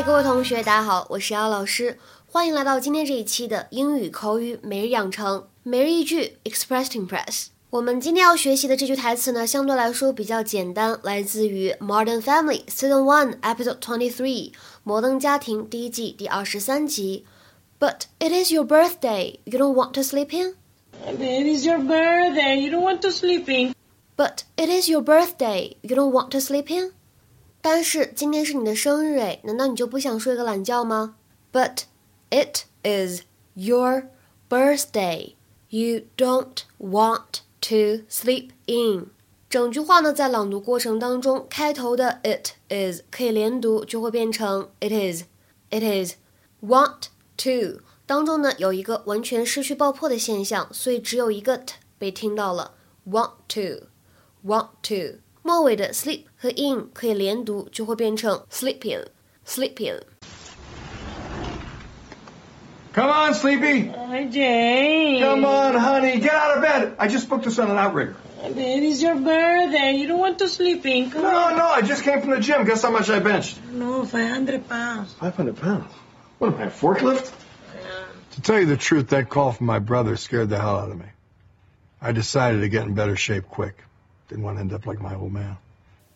[0.00, 7.48] 嘿，各位同学，大家好，我是姚老师，欢迎来到今天这一期的英语口语每日养成每日一句 Express to Impress。
[7.68, 14.52] 我们今天要学习的这句台词呢，相对来说比较简单，来自于《Modern Family》Season One Episode Twenty Three，《
[14.82, 17.26] 摩登家庭》第一季第二十三集。
[17.78, 19.40] But it is your birthday.
[19.44, 20.54] You don't want to sleep in?
[21.04, 22.60] It is your birthday.
[22.60, 23.74] You don't want to sleep in.
[24.16, 25.76] But it is your birthday.
[25.82, 26.92] You don't want to sleep in?
[27.61, 31.15] 但是今天是你的生日诶，难道你就不想睡个懒觉吗
[31.51, 31.83] ？But
[32.29, 33.21] it is
[33.53, 34.07] your
[34.49, 35.35] birthday.
[35.69, 39.11] You don't want to sleep in.
[39.49, 45.23] 整句话呢，在朗读过程当中，开头的 it is 可以连读，就会变成 it is,
[45.69, 46.15] it is.
[46.61, 47.07] Want
[47.37, 52.73] to 当中呢有一个完全失去爆破的现象，所以只有一个 t 被听到了。
[53.05, 53.87] Want to,
[54.45, 55.19] want to.
[55.51, 59.05] 末尾的 sleep 和 in 可以连读，就会变成 sleeping
[59.45, 59.99] sleeping。
[62.93, 63.89] Come on, Sleepy.
[63.89, 65.19] Hi, Jay.
[65.21, 66.21] Come on, honey.
[66.21, 66.95] Get out of bed.
[66.97, 68.15] I just booked us on an outrigger.
[68.43, 69.95] It is your birthday.
[69.97, 71.11] You don't want to sleep in.
[71.11, 71.57] Come no, on.
[71.57, 71.65] no.
[71.67, 72.63] I just came from the gym.
[72.65, 73.59] Guess how much I benched?
[73.73, 75.13] No, 500 pounds.
[75.19, 75.91] 500 pounds?
[76.39, 77.31] What am I, a forklift?
[77.75, 77.81] Yeah.
[78.35, 80.97] To tell you the truth, that call from my brother scared the hell out of
[80.97, 81.07] me.
[82.01, 83.75] I decided to get in better shape quick.
[84.30, 85.56] Didn't want to end up like my old man.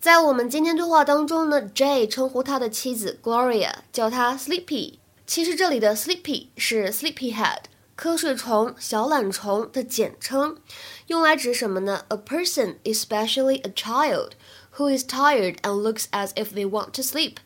[0.00, 4.94] 在我们今天对话当中呢，Jay 称呼他的妻子 Gloria，叫她 Sleepy。
[5.26, 7.58] 其实这里的 Sleepy 是 Sleepyhead
[7.96, 10.58] 瞌睡虫、小懒虫的简称，
[11.06, 12.04] 用来指什么呢？
[12.08, 14.30] A person, especially a child,
[14.76, 17.36] who is tired and looks as if they want to sleep。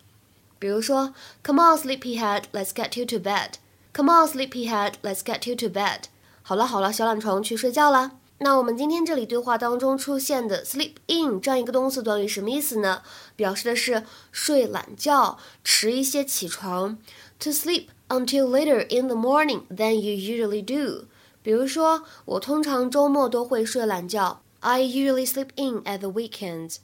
[0.59, 1.13] 比如说，
[1.45, 3.57] Come on, Sleepyhead, let's get you to bed.
[3.93, 6.05] Come on, Sleepyhead, let's get you to bed.
[6.43, 8.13] 好了好了，小懒虫去睡觉啦。
[8.41, 13.03] 那我们今天这里对话当中出现的 sleep in 这样一个动词短语什么意思呢？
[13.35, 16.99] 表示的是睡懒觉，迟一些起床。
[17.41, 21.07] To sleep until later in the morning than you usually do。
[21.43, 24.43] 比如说，我通常周末都会睡懒觉。
[24.61, 26.77] I usually sleep in at the weekends.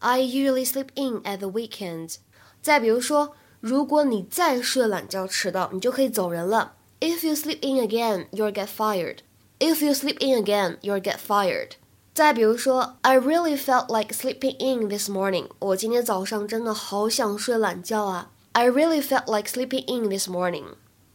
[0.00, 2.16] I usually sleep in at the weekends.
[2.60, 6.74] 再比如说，如果你再睡懒觉迟到，你就可以走人了。
[7.00, 9.18] If you sleep in again, you'll get fired.
[9.62, 11.72] If you sleep in again, you'll get fired.
[12.14, 15.48] 再比如说，I really felt like sleeping in this morning.
[15.58, 18.30] 我今天早上真的好想睡懒觉啊。
[18.52, 20.64] I really felt like sleeping in this morning.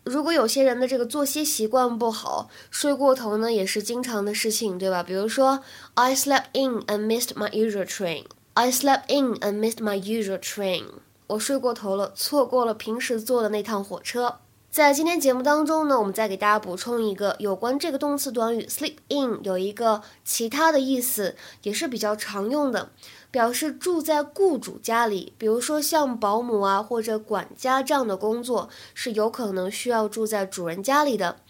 [0.06, 5.02] 如果有些人的这个作息习惯不好，睡过头呢也是经常的事情，对吧？
[5.02, 5.62] 比如说，
[5.94, 8.26] I slept in and missed my usual train.
[8.54, 10.84] I slept in and missed my usual train.
[11.28, 14.40] 我睡过头了，错过了平时坐的那趟火车。
[14.79, 21.35] 在今天节目当中呢，我们再给大家补充一个有关这个动词短语 sleep in 有一个其他的意思，
[21.65, 22.93] 也是比较常用的，
[23.33, 25.33] 表示住在雇主家里。
[25.37, 31.41] 比如说像保姆啊或者管家这样的工作，是有可能需要住在主人家里的。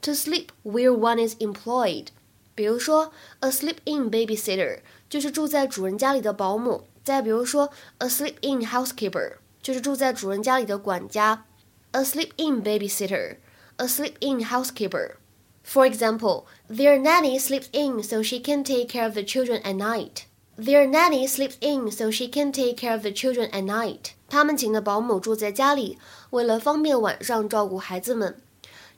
[0.00, 2.06] To sleep where one is employed，
[2.54, 4.78] 比如说 a sleep in babysitter
[5.10, 6.84] 就是住在主人家里的保姆。
[7.04, 11.44] 再比如说 a sleep in housekeeper 就是住在主人家里的管家。
[11.93, 13.37] a sleep-in babysitter,
[13.77, 15.17] a sleep-in housekeeper.
[15.63, 19.75] For example, their nanny sleeps in so she can take care of the children at
[19.75, 20.25] night.
[20.57, 24.11] Their nanny sleeps in so she can take care of the children at night.
[24.29, 25.97] 他们请的保姆住在家里，
[26.31, 28.35] 为了方便晚上照顾孩子们。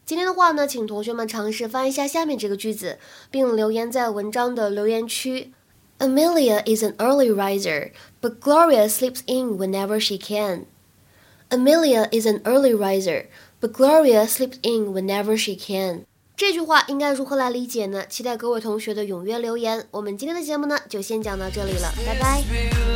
[0.06, 3.00] 今天的话呢，请同学们尝试翻译一下下面这个句子，
[3.32, 5.54] 并留言在文章的留言区。
[6.00, 7.92] Amelia is an early riser,
[8.22, 10.66] but Gloria sleeps in whenever she can.
[11.51, 13.27] Amelia is an early riser,
[13.61, 16.05] but Gloria sleeps in whenever she can.
[16.37, 18.05] 这句话应该如何来理解呢？
[18.09, 19.87] 期待各位同学的踊跃留言。
[19.91, 22.90] 我们今天的节目呢，就先讲到这里了，拜拜。